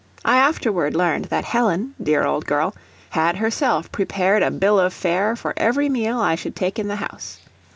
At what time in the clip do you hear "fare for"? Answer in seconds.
4.95-5.53